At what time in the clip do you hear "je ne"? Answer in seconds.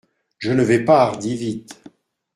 0.39-0.63